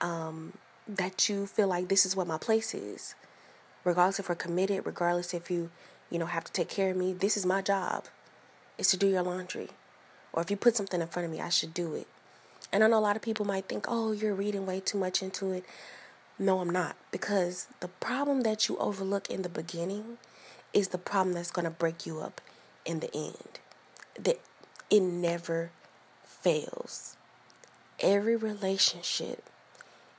um, 0.00 0.54
that 0.88 1.28
you 1.28 1.46
feel 1.46 1.68
like 1.68 1.86
this 1.86 2.04
is 2.04 2.16
what 2.16 2.26
my 2.26 2.38
place 2.38 2.74
is. 2.74 3.14
Regardless 3.84 4.18
if 4.18 4.28
we're 4.28 4.34
committed, 4.34 4.84
regardless 4.84 5.32
if 5.32 5.48
you, 5.48 5.70
you 6.10 6.18
know, 6.18 6.26
have 6.26 6.42
to 6.42 6.52
take 6.52 6.68
care 6.68 6.90
of 6.90 6.96
me, 6.96 7.12
this 7.12 7.36
is 7.36 7.46
my 7.46 7.62
job. 7.62 8.06
Is 8.78 8.88
to 8.88 8.96
do 8.96 9.06
your 9.06 9.22
laundry. 9.22 9.68
Or 10.32 10.42
if 10.42 10.50
you 10.50 10.56
put 10.56 10.76
something 10.76 11.00
in 11.00 11.08
front 11.08 11.26
of 11.26 11.32
me, 11.32 11.40
I 11.40 11.50
should 11.50 11.74
do 11.74 11.94
it. 11.94 12.06
And 12.72 12.82
I 12.82 12.88
know 12.88 12.98
a 12.98 13.00
lot 13.00 13.16
of 13.16 13.22
people 13.22 13.44
might 13.44 13.68
think, 13.68 13.84
oh, 13.88 14.12
you're 14.12 14.34
reading 14.34 14.64
way 14.64 14.80
too 14.80 14.98
much 14.98 15.22
into 15.22 15.52
it. 15.52 15.64
No, 16.38 16.60
I'm 16.60 16.70
not. 16.70 16.96
Because 17.10 17.68
the 17.80 17.88
problem 17.88 18.40
that 18.42 18.68
you 18.68 18.78
overlook 18.78 19.28
in 19.28 19.42
the 19.42 19.48
beginning 19.48 20.16
is 20.72 20.88
the 20.88 20.98
problem 20.98 21.34
that's 21.34 21.50
going 21.50 21.66
to 21.66 21.70
break 21.70 22.06
you 22.06 22.20
up 22.20 22.40
in 22.84 23.00
the 23.00 23.14
end. 23.14 23.60
That 24.18 24.40
it 24.90 25.00
never 25.00 25.70
fails. 26.24 27.16
Every 28.00 28.36
relationship, 28.36 29.44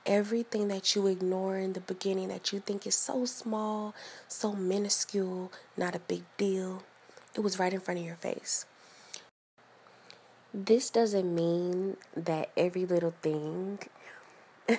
everything 0.06 0.68
that 0.68 0.94
you 0.94 1.06
ignore 1.08 1.58
in 1.58 1.72
the 1.72 1.80
beginning 1.80 2.28
that 2.28 2.52
you 2.52 2.60
think 2.60 2.86
is 2.86 2.94
so 2.94 3.24
small, 3.24 3.94
so 4.28 4.52
minuscule, 4.52 5.52
not 5.76 5.94
a 5.94 5.98
big 5.98 6.22
deal, 6.36 6.82
it 7.34 7.40
was 7.40 7.58
right 7.58 7.72
in 7.72 7.80
front 7.80 8.00
of 8.00 8.06
your 8.06 8.16
face. 8.16 8.66
This 10.52 10.88
doesn't 10.88 11.34
mean 11.34 11.96
that 12.16 12.50
every 12.56 12.86
little 12.86 13.14
thing 13.22 13.80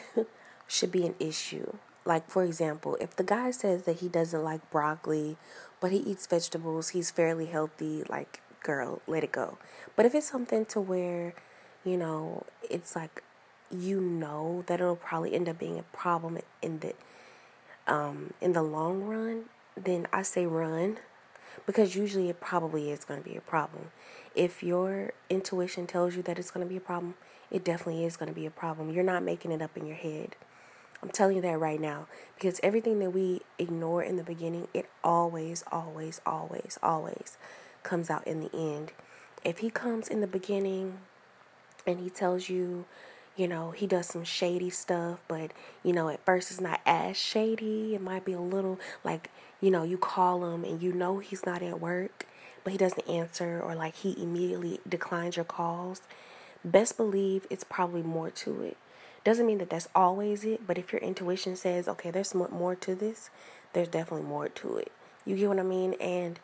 should 0.67 0.91
be 0.91 1.05
an 1.05 1.15
issue. 1.19 1.74
Like, 2.05 2.29
for 2.29 2.43
example, 2.43 2.97
if 3.01 3.15
the 3.15 3.24
guy 3.24 3.51
says 3.51 3.83
that 3.83 4.00
he 4.00 4.07
doesn't 4.07 4.43
like 4.43 4.69
broccoli, 4.71 5.38
but 5.81 5.91
he 5.91 5.97
eats 5.97 6.27
vegetables, 6.27 6.89
he's 6.89 7.12
fairly 7.12 7.47
healthy, 7.47 8.03
like, 8.07 8.41
girl, 8.63 9.01
let 9.07 9.24
it 9.24 9.31
go. 9.31 9.57
But 9.95 10.05
if 10.05 10.15
it's 10.15 10.29
something 10.29 10.65
to 10.67 10.79
where, 10.79 11.33
you 11.83 11.97
know, 11.97 12.45
it's 12.69 12.95
like 12.95 13.24
you 13.71 14.00
know 14.00 14.63
that 14.67 14.79
it'll 14.79 14.95
probably 14.95 15.33
end 15.33 15.50
up 15.50 15.59
being 15.59 15.79
a 15.79 15.83
problem 15.83 16.38
in 16.62 16.79
the 16.79 16.93
um 17.91 18.33
in 18.41 18.53
the 18.53 18.63
long 18.63 19.03
run, 19.03 19.45
then 19.75 20.07
I 20.13 20.21
say 20.21 20.45
run 20.45 20.97
because 21.65 21.95
usually 21.95 22.29
it 22.29 22.39
probably 22.39 22.91
is 22.91 23.05
going 23.05 23.21
to 23.21 23.27
be 23.27 23.35
a 23.35 23.41
problem. 23.41 23.91
If 24.35 24.63
your 24.63 25.12
intuition 25.29 25.88
tells 25.88 26.15
you 26.15 26.21
that 26.24 26.38
it's 26.38 26.51
going 26.51 26.65
to 26.65 26.69
be 26.69 26.77
a 26.77 26.81
problem, 26.81 27.15
it 27.51 27.63
definitely 27.63 28.05
is 28.05 28.17
going 28.17 28.29
to 28.29 28.35
be 28.35 28.45
a 28.45 28.51
problem. 28.51 28.89
You're 28.89 29.03
not 29.03 29.24
making 29.24 29.51
it 29.51 29.62
up 29.62 29.77
in 29.77 29.85
your 29.85 29.95
head. 29.95 30.35
I'm 31.01 31.09
telling 31.09 31.35
you 31.35 31.41
that 31.43 31.59
right 31.59 31.79
now 31.79 32.07
because 32.35 32.59
everything 32.63 33.00
that 33.00 33.12
we 33.12 33.41
ignore 33.59 34.01
in 34.01 34.15
the 34.15 34.24
beginning, 34.24 34.67
it 34.74 34.89
always, 35.03 35.63
always, 35.71 36.19
always, 36.25 36.79
always 36.81 37.38
comes 37.83 38.09
out 38.09 38.25
in 38.25 38.39
the 38.41 38.50
end. 38.53 38.91
If 39.43 39.59
he 39.59 39.69
comes 39.69 40.07
in 40.07 40.21
the 40.21 40.27
beginning 40.27 40.97
and 41.85 42.00
he 42.00 42.09
tells 42.09 42.50
you, 42.50 42.85
you 43.36 43.48
know, 43.48 43.72
he 43.72 43.86
does 43.88 44.08
some 44.08 44.24
shady 44.24 44.70
stuff, 44.70 45.20
but 45.27 45.51
you 45.84 45.94
know, 45.94 46.10
at 46.10 46.24
first 46.25 46.51
it's 46.51 46.62
not 46.62 46.82
as 46.86 47.18
shady. 47.18 47.96
It 47.96 48.01
might 48.01 48.25
be 48.25 48.34
a 48.34 48.39
little 48.39 48.80
like, 49.04 49.30
you 49.62 49.72
know, 49.72 49.84
you 49.84 49.98
call 49.98 50.46
him 50.46 50.63
and 50.63 50.82
you 50.82 50.94
know 50.94 51.20
he's 51.20 51.46
not 51.46 51.62
at 51.62 51.82
work, 51.82 52.25
but 52.63 52.72
he 52.72 52.77
doesn't 52.77 53.08
answer 53.10 53.62
or 53.62 53.75
like 53.75 53.96
he 53.96 54.22
immediately 54.22 54.80
declines 54.88 55.36
your 55.36 55.46
calls. 55.46 56.01
Best 56.63 56.98
believe 56.98 57.46
it's 57.50 57.63
probably 57.63 58.01
more 58.01 58.30
to 58.32 58.63
it. 58.63 58.77
Doesn't 59.24 59.48
mean 59.48 59.58
that 59.58 59.70
that's 59.70 59.89
always 59.96 60.46
it, 60.46 60.65
but 60.68 60.77
if 60.77 60.94
your 60.94 61.01
intuition 61.01 61.56
says, 61.56 61.88
okay, 61.88 62.12
there's 62.12 62.36
more 62.36 62.75
to 62.75 62.96
this, 62.96 63.32
there's 63.74 63.88
definitely 63.88 64.27
more 64.27 64.50
to 64.50 64.77
it. 64.77 64.92
You 65.25 65.36
get 65.36 65.50
what 65.50 65.60
I 65.60 65.63
mean? 65.63 65.94
And 65.96 66.39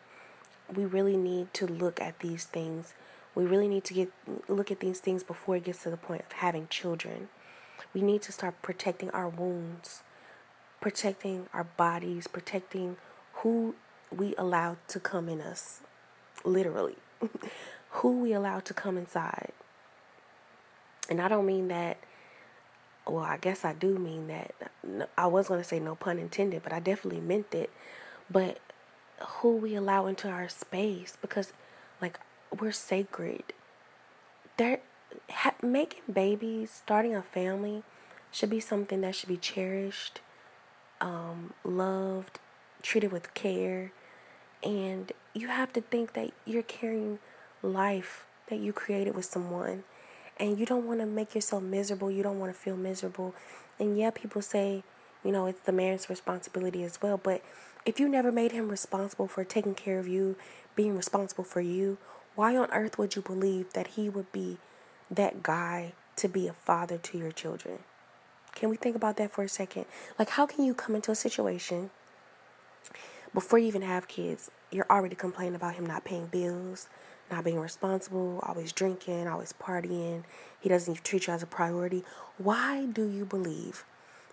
we 0.74 0.86
really 0.86 1.15
need 1.15 1.53
to 1.55 1.67
look 1.67 2.01
at 2.01 2.19
these 2.19 2.45
things. 2.45 2.93
We 3.35 3.45
really 3.45 3.67
need 3.67 3.83
to 3.85 3.93
get 3.93 4.11
look 4.47 4.71
at 4.71 4.79
these 4.79 5.00
things 5.00 5.23
before 5.23 5.55
it 5.55 5.63
gets 5.63 5.83
to 5.83 5.89
the 5.89 5.97
point 5.97 6.21
of 6.21 6.31
having 6.33 6.67
children. 6.67 7.29
We 7.93 8.01
need 8.01 8.21
to 8.23 8.31
start 8.31 8.61
protecting 8.61 9.09
our 9.11 9.29
wounds, 9.29 10.03
protecting 10.79 11.47
our 11.53 11.63
bodies, 11.63 12.27
protecting 12.27 12.97
who 13.35 13.75
we 14.15 14.35
allow 14.38 14.77
to 14.89 15.00
come 15.00 15.29
in 15.29 15.41
us, 15.41 15.81
literally, 16.43 16.97
who 17.89 18.19
we 18.19 18.33
allow 18.33 18.59
to 18.59 18.73
come 18.73 18.97
inside. 18.97 19.51
And 21.09 21.21
I 21.21 21.27
don't 21.27 21.45
mean 21.45 21.69
that, 21.69 21.97
well, 23.07 23.23
I 23.23 23.38
guess 23.38 23.65
I 23.65 23.73
do 23.73 23.97
mean 23.97 24.27
that. 24.27 24.53
I 25.17 25.27
was 25.27 25.47
going 25.47 25.59
to 25.59 25.67
say 25.67 25.79
no 25.79 25.95
pun 25.95 26.19
intended, 26.19 26.63
but 26.63 26.73
I 26.73 26.79
definitely 26.79 27.21
meant 27.21 27.53
it. 27.53 27.69
But 28.29 28.59
who 29.27 29.57
we 29.57 29.75
allow 29.75 30.05
into 30.07 30.27
our 30.27 30.50
space 30.50 31.17
because 31.21 31.53
like 32.01 32.19
we're 32.60 32.72
sacred. 32.72 33.43
There 34.58 34.79
ha- 35.29 35.55
making 35.62 36.01
babies 36.12 36.72
starting 36.72 37.15
a 37.15 37.22
family 37.22 37.84
should 38.31 38.50
be 38.50 38.60
something 38.60 39.01
that 39.01 39.15
should 39.15 39.29
be 39.29 39.38
cherished 39.38 40.22
um, 41.00 41.53
loved 41.63 42.39
treated 42.81 43.12
with 43.12 43.34
care. 43.34 43.91
And 44.63 45.12
you 45.34 45.48
have 45.48 45.74
to 45.74 45.81
think 45.81 46.13
that 46.13 46.31
you're 46.46 46.63
carrying 46.63 47.20
life 47.63 48.25
that 48.50 48.60
you 48.60 48.74
created 48.74 49.15
with 49.15 49.25
someone. 49.25 49.84
And 50.38 50.60
you 50.60 50.65
don't 50.65 50.88
want 50.88 51.00
to 51.00 51.05
make 51.05 51.36
yourself 51.36 51.62
miserable 51.62 52.10
you 52.10 52.24
don't 52.24 52.39
want 52.39 52.53
to 52.53 52.60
feel 52.60 52.77
miserable. 52.77 53.36
And 53.79 53.98
yeah 53.98 54.12
people 54.12 54.41
say 54.41 54.84
you 55.24 55.31
know 55.31 55.46
it's 55.46 55.62
the 55.62 55.72
man's 55.72 56.10
responsibility 56.10 56.84
as 56.84 57.00
well 57.01 57.15
but 57.17 57.43
if 57.86 58.00
you 58.00 58.08
never 58.08 58.31
made 58.31 58.51
him 58.51 58.70
responsible 58.70 59.27
for 59.27 59.43
taking 59.43 59.74
care 59.74 60.00
of 60.00 60.08
you, 60.08 60.36
being 60.75 60.96
responsible 60.96 61.43
for 61.43 61.62
you, 61.62 61.98
why 62.35 62.55
on 62.55 62.71
earth 62.71 62.97
would 62.97 63.15
you 63.15 63.21
believe 63.21 63.73
that 63.73 63.88
he 63.88 64.09
would 64.09 64.31
be 64.31 64.57
that 65.09 65.43
guy 65.43 65.93
to 66.17 66.27
be 66.27 66.47
a 66.47 66.53
father 66.53 66.97
to 66.97 67.17
your 67.17 67.31
children? 67.31 67.79
Can 68.55 68.69
we 68.69 68.77
think 68.77 68.95
about 68.95 69.17
that 69.17 69.31
for 69.31 69.43
a 69.43 69.50
second? 69.50 69.85
Like, 70.19 70.29
how 70.29 70.45
can 70.45 70.65
you 70.65 70.73
come 70.73 70.95
into 70.95 71.11
a 71.11 71.15
situation 71.15 71.89
before 73.33 73.59
you 73.59 73.67
even 73.67 73.81
have 73.81 74.07
kids? 74.07 74.51
You're 74.71 74.88
already 74.89 75.15
complaining 75.15 75.55
about 75.55 75.75
him 75.75 75.85
not 75.85 76.05
paying 76.05 76.27
bills, 76.27 76.88
not 77.29 77.43
being 77.43 77.59
responsible, 77.59 78.39
always 78.43 78.71
drinking, 78.71 79.27
always 79.27 79.53
partying. 79.53 80.23
He 80.59 80.69
doesn't 80.69 80.91
even 80.91 81.03
treat 81.03 81.27
you 81.27 81.33
as 81.33 81.43
a 81.43 81.47
priority. 81.47 82.03
Why 82.38 82.85
do 82.85 83.07
you 83.07 83.25
believe 83.25 83.85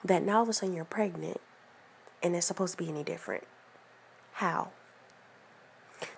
that 0.05 0.23
now 0.23 0.37
all 0.37 0.43
of 0.43 0.49
a 0.49 0.52
sudden 0.52 0.75
you're 0.75 0.85
pregnant 0.85 1.40
and 2.23 2.35
it's 2.35 2.47
supposed 2.47 2.76
to 2.76 2.83
be 2.83 2.88
any 2.88 3.02
different. 3.02 3.45
How? 4.35 4.71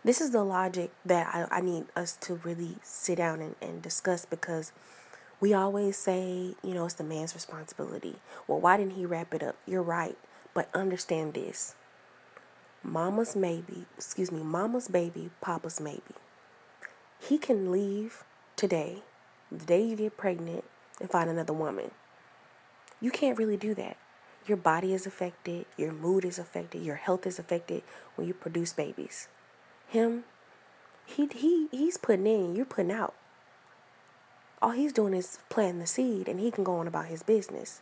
This 0.04 0.20
is 0.20 0.30
the 0.30 0.44
logic 0.44 0.90
that 1.04 1.34
I, 1.34 1.58
I 1.58 1.60
need 1.60 1.86
us 1.96 2.16
to 2.22 2.34
really 2.36 2.76
sit 2.82 3.18
down 3.18 3.40
and, 3.40 3.54
and 3.60 3.82
discuss 3.82 4.24
because 4.24 4.72
we 5.40 5.54
always 5.54 5.96
say, 5.96 6.54
you 6.62 6.74
know, 6.74 6.84
it's 6.84 6.94
the 6.94 7.04
man's 7.04 7.34
responsibility. 7.34 8.16
Well, 8.46 8.60
why 8.60 8.76
didn't 8.76 8.92
he 8.92 9.06
wrap 9.06 9.32
it 9.34 9.42
up? 9.42 9.56
You're 9.66 9.82
right. 9.82 10.16
But 10.52 10.68
understand 10.74 11.34
this 11.34 11.74
mama's 12.82 13.36
maybe, 13.36 13.86
excuse 13.96 14.32
me, 14.32 14.42
mama's 14.42 14.88
baby, 14.88 15.30
papa's 15.40 15.80
maybe. 15.80 16.14
He 17.18 17.38
can 17.38 17.70
leave 17.70 18.24
today, 18.56 19.02
the 19.52 19.64
day 19.64 19.82
you 19.82 19.96
get 19.96 20.16
pregnant, 20.16 20.64
and 20.98 21.10
find 21.10 21.28
another 21.28 21.52
woman. 21.52 21.90
You 23.00 23.10
can't 23.10 23.38
really 23.38 23.56
do 23.56 23.74
that 23.74 23.96
your 24.46 24.56
body 24.56 24.92
is 24.92 25.06
affected, 25.06 25.66
your 25.76 25.92
mood 25.92 26.24
is 26.24 26.38
affected, 26.38 26.82
your 26.82 26.96
health 26.96 27.26
is 27.26 27.38
affected 27.38 27.82
when 28.16 28.26
you 28.26 28.34
produce 28.34 28.72
babies. 28.72 29.28
Him, 29.90 30.22
he 31.04 31.28
he 31.34 31.66
he's 31.72 31.96
putting 31.96 32.26
in, 32.26 32.54
you're 32.54 32.64
putting 32.64 32.92
out. 32.92 33.12
All 34.62 34.70
he's 34.70 34.92
doing 34.92 35.14
is 35.14 35.40
planting 35.48 35.80
the 35.80 35.86
seed 35.86 36.28
and 36.28 36.38
he 36.38 36.52
can 36.52 36.62
go 36.62 36.76
on 36.76 36.86
about 36.86 37.06
his 37.06 37.24
business. 37.24 37.80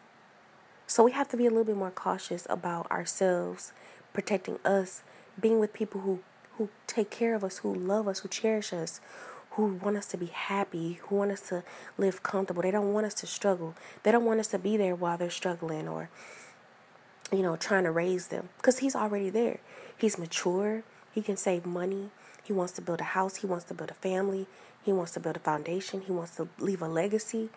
So 0.87 1.03
we 1.05 1.12
have 1.12 1.29
to 1.29 1.37
be 1.37 1.45
a 1.45 1.50
little 1.50 1.65
bit 1.65 1.77
more 1.77 1.91
cautious 1.91 2.47
about 2.49 2.91
ourselves, 2.91 3.75
protecting 4.15 4.59
us, 4.65 5.03
being 5.38 5.61
with 5.61 5.75
people 5.75 6.00
who 6.00 6.21
who 6.57 6.71
take 6.87 7.11
care 7.11 7.35
of 7.35 7.45
us, 7.45 7.59
who 7.59 7.75
love 7.75 8.09
us, 8.09 8.21
who 8.21 8.29
cherish 8.29 8.73
us, 8.73 9.03
who 9.50 9.75
want 9.75 9.99
us 9.99 10.07
to 10.07 10.17
be 10.17 10.27
happy, 10.27 10.95
who 11.03 11.17
want 11.17 11.31
us 11.31 11.43
to 11.50 11.62
live 11.99 12.23
comfortable. 12.23 12.62
They 12.62 12.71
don't 12.71 12.95
want 12.95 13.05
us 13.05 13.15
to 13.15 13.27
struggle. 13.27 13.75
They 14.03 14.12
don't 14.12 14.25
want 14.25 14.41
us 14.41 14.49
to 14.49 14.59
be 14.59 14.79
there 14.79 14.95
while 14.95 15.19
they're 15.19 15.29
struggling 15.29 15.87
or 15.87 16.09
you 17.31 17.43
know, 17.43 17.57
trying 17.57 17.85
to 17.85 17.91
raise 17.91 18.29
them 18.29 18.49
because 18.57 18.79
he's 18.79 18.97
already 18.97 19.29
there. 19.31 19.61
He's 19.97 20.19
mature, 20.19 20.83
He 21.12 21.23
can 21.23 21.37
save 21.37 21.67
money. 21.67 22.11
He 22.45 22.53
wants 22.53 22.73
to 22.75 22.83
build 22.83 23.00
a 23.00 23.05
house. 23.05 23.37
He 23.37 23.47
wants 23.47 23.65
to 23.67 23.75
build 23.75 23.91
a 23.91 23.95
family. 23.95 24.47
He 24.85 24.93
wants 24.93 25.12
to 25.12 25.21
build 25.21 25.37
a 25.37 25.41
foundation. 25.41 26.03
He 26.03 26.12
wants 26.12 26.37
to 26.37 26.49
leave 26.59 26.83
a 26.83 26.88
legacy. 26.88 27.50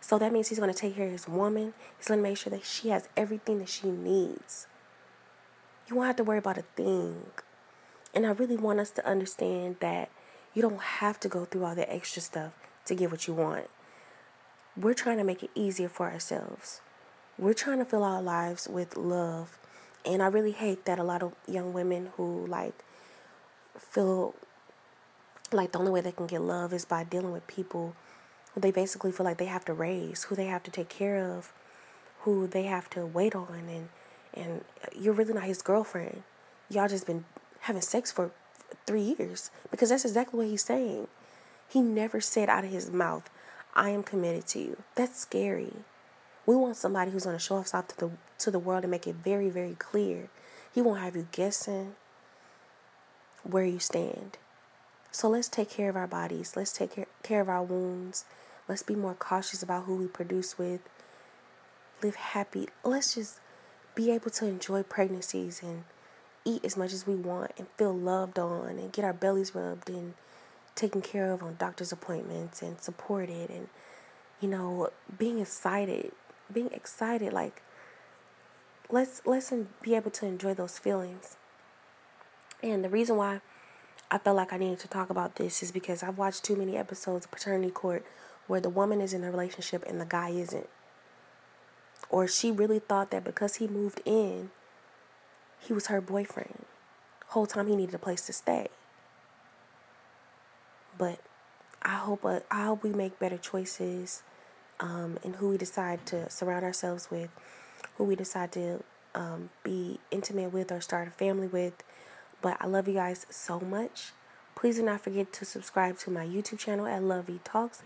So 0.00 0.18
that 0.18 0.32
means 0.32 0.48
he's 0.48 0.58
going 0.58 0.72
to 0.72 0.78
take 0.78 0.96
care 0.96 1.06
of 1.06 1.12
his 1.12 1.28
woman. 1.28 1.74
He's 1.98 2.08
going 2.08 2.18
to 2.18 2.22
make 2.22 2.38
sure 2.38 2.50
that 2.50 2.64
she 2.64 2.88
has 2.88 3.08
everything 3.16 3.58
that 3.58 3.68
she 3.68 3.88
needs. 3.88 4.66
You 5.88 5.96
won't 5.96 6.06
have 6.06 6.16
to 6.16 6.24
worry 6.24 6.38
about 6.38 6.58
a 6.58 6.62
thing. 6.62 7.26
And 8.14 8.26
I 8.26 8.30
really 8.30 8.56
want 8.56 8.80
us 8.80 8.90
to 8.92 9.06
understand 9.06 9.76
that 9.80 10.10
you 10.54 10.62
don't 10.62 10.80
have 10.80 11.20
to 11.20 11.28
go 11.28 11.44
through 11.44 11.64
all 11.64 11.74
the 11.74 11.92
extra 11.92 12.22
stuff 12.22 12.52
to 12.86 12.94
get 12.94 13.10
what 13.10 13.26
you 13.26 13.34
want. 13.34 13.68
We're 14.76 14.94
trying 14.94 15.18
to 15.18 15.24
make 15.24 15.42
it 15.42 15.50
easier 15.54 15.88
for 15.88 16.10
ourselves. 16.10 16.80
We're 17.38 17.54
trying 17.54 17.78
to 17.78 17.84
fill 17.84 18.04
our 18.04 18.22
lives 18.22 18.68
with 18.68 18.96
love. 18.96 19.58
And 20.04 20.22
I 20.22 20.26
really 20.26 20.52
hate 20.52 20.84
that 20.86 20.98
a 20.98 21.04
lot 21.04 21.22
of 21.22 21.34
young 21.46 21.72
women 21.72 22.10
who 22.16 22.46
like 22.46 22.74
feel 23.80 24.34
like 25.52 25.72
the 25.72 25.78
only 25.78 25.90
way 25.90 26.00
they 26.00 26.12
can 26.12 26.26
get 26.26 26.42
love 26.42 26.72
is 26.72 26.84
by 26.84 27.04
dealing 27.04 27.32
with 27.32 27.46
people 27.46 27.96
who 28.54 28.60
they 28.60 28.70
basically 28.70 29.12
feel 29.12 29.24
like 29.24 29.38
they 29.38 29.46
have 29.46 29.64
to 29.64 29.72
raise, 29.72 30.24
who 30.24 30.36
they 30.36 30.46
have 30.46 30.62
to 30.64 30.70
take 30.70 30.88
care 30.88 31.18
of, 31.18 31.52
who 32.20 32.46
they 32.46 32.64
have 32.64 32.88
to 32.90 33.06
wait 33.06 33.34
on 33.34 33.64
and 33.68 33.88
and 34.32 34.64
you're 34.96 35.14
really 35.14 35.34
not 35.34 35.42
his 35.42 35.60
girlfriend. 35.60 36.22
Y'all 36.68 36.86
just 36.86 37.06
been 37.06 37.24
having 37.62 37.82
sex 37.82 38.12
for 38.12 38.30
three 38.86 39.14
years 39.18 39.50
because 39.72 39.88
that's 39.88 40.04
exactly 40.04 40.38
what 40.38 40.46
he's 40.46 40.62
saying. 40.62 41.08
He 41.68 41.80
never 41.80 42.20
said 42.20 42.48
out 42.48 42.64
of 42.64 42.70
his 42.70 42.90
mouth, 42.92 43.28
I 43.74 43.90
am 43.90 44.04
committed 44.04 44.46
to 44.48 44.60
you. 44.60 44.82
That's 44.94 45.18
scary. 45.18 45.72
We 46.46 46.54
want 46.54 46.76
somebody 46.76 47.10
who's 47.10 47.24
to 47.24 47.38
show 47.40 47.56
us 47.56 47.74
off 47.74 47.88
to 47.88 47.98
the 47.98 48.10
to 48.38 48.50
the 48.50 48.58
world 48.58 48.84
and 48.84 48.90
make 48.90 49.06
it 49.06 49.16
very, 49.16 49.50
very 49.50 49.74
clear. 49.74 50.28
He 50.72 50.80
won't 50.80 51.00
have 51.00 51.16
you 51.16 51.26
guessing 51.32 51.96
where 53.42 53.64
you 53.64 53.78
stand. 53.78 54.38
So 55.10 55.28
let's 55.28 55.48
take 55.48 55.70
care 55.70 55.88
of 55.88 55.96
our 55.96 56.06
bodies. 56.06 56.54
Let's 56.56 56.72
take 56.72 56.92
care, 57.22 57.40
of 57.40 57.48
our 57.48 57.62
wounds. 57.62 58.24
Let's 58.68 58.82
be 58.82 58.94
more 58.94 59.14
cautious 59.14 59.62
about 59.62 59.84
who 59.84 59.96
we 59.96 60.06
produce 60.06 60.58
with. 60.58 60.80
Live 62.02 62.14
happy. 62.14 62.68
Let's 62.84 63.14
just 63.14 63.40
be 63.94 64.10
able 64.12 64.30
to 64.30 64.46
enjoy 64.46 64.82
pregnancies 64.82 65.62
and 65.62 65.84
eat 66.44 66.64
as 66.64 66.76
much 66.76 66.92
as 66.92 67.06
we 67.06 67.14
want 67.14 67.52
and 67.58 67.66
feel 67.76 67.92
loved 67.92 68.38
on 68.38 68.78
and 68.78 68.92
get 68.92 69.04
our 69.04 69.12
bellies 69.12 69.54
rubbed 69.54 69.90
and 69.90 70.14
taken 70.74 71.02
care 71.02 71.32
of 71.32 71.42
on 71.42 71.56
doctor's 71.58 71.92
appointments 71.92 72.62
and 72.62 72.80
supported 72.80 73.50
and 73.50 73.68
you 74.40 74.48
know 74.48 74.88
being 75.18 75.38
excited 75.38 76.12
being 76.50 76.70
excited 76.72 77.32
like 77.32 77.60
let's 78.88 79.20
let's 79.26 79.52
be 79.82 79.94
able 79.94 80.10
to 80.10 80.24
enjoy 80.24 80.54
those 80.54 80.78
feelings 80.78 81.36
and 82.62 82.84
the 82.84 82.88
reason 82.88 83.16
why 83.16 83.40
I 84.10 84.18
felt 84.18 84.36
like 84.36 84.52
I 84.52 84.58
needed 84.58 84.80
to 84.80 84.88
talk 84.88 85.10
about 85.10 85.36
this 85.36 85.62
is 85.62 85.72
because 85.72 86.02
I've 86.02 86.18
watched 86.18 86.44
too 86.44 86.56
many 86.56 86.76
episodes 86.76 87.24
of 87.24 87.30
paternity 87.30 87.70
court 87.70 88.04
where 88.46 88.60
the 88.60 88.68
woman 88.68 89.00
is 89.00 89.14
in 89.14 89.22
a 89.22 89.30
relationship 89.30 89.84
and 89.86 90.00
the 90.00 90.04
guy 90.04 90.30
isn't 90.30 90.68
or 92.10 92.26
she 92.26 92.50
really 92.50 92.80
thought 92.80 93.10
that 93.10 93.24
because 93.24 93.56
he 93.56 93.68
moved 93.68 94.00
in 94.04 94.50
he 95.60 95.72
was 95.72 95.88
her 95.88 96.00
boyfriend. 96.00 96.64
Whole 97.28 97.46
time 97.46 97.66
he 97.66 97.76
needed 97.76 97.94
a 97.94 97.98
place 97.98 98.24
to 98.26 98.32
stay. 98.32 98.68
But 100.96 101.20
I 101.82 101.96
hope 101.96 102.24
uh, 102.24 102.40
I 102.50 102.64
hope 102.64 102.82
we 102.82 102.90
make 102.90 103.18
better 103.18 103.38
choices 103.38 104.22
um, 104.80 105.18
in 105.22 105.34
who 105.34 105.50
we 105.50 105.58
decide 105.58 106.06
to 106.06 106.28
surround 106.30 106.64
ourselves 106.64 107.10
with, 107.10 107.30
who 107.96 108.04
we 108.04 108.16
decide 108.16 108.52
to 108.52 108.82
um, 109.14 109.50
be 109.62 110.00
intimate 110.10 110.52
with 110.52 110.72
or 110.72 110.80
start 110.80 111.08
a 111.08 111.10
family 111.10 111.46
with. 111.46 111.74
But 112.42 112.56
I 112.60 112.66
love 112.66 112.88
you 112.88 112.94
guys 112.94 113.26
so 113.30 113.60
much. 113.60 114.12
Please 114.54 114.76
do 114.76 114.82
not 114.82 115.00
forget 115.00 115.32
to 115.34 115.44
subscribe 115.44 115.98
to 115.98 116.10
my 116.10 116.26
YouTube 116.26 116.58
channel 116.58 116.86
at 116.86 117.02
Love 117.02 117.26
V 117.26 117.40
Talks. 117.44 117.82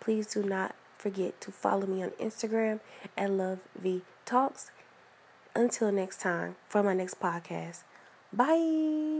Please 0.00 0.26
do 0.26 0.42
not 0.42 0.74
forget 0.96 1.40
to 1.40 1.50
follow 1.52 1.86
me 1.86 2.02
on 2.02 2.10
Instagram 2.10 2.80
at 3.16 3.30
Love 3.30 3.60
V 3.80 4.02
Talks. 4.24 4.70
Until 5.54 5.90
next 5.90 6.20
time, 6.20 6.56
for 6.68 6.82
my 6.82 6.94
next 6.94 7.18
podcast. 7.18 7.82
Bye. 8.32 9.17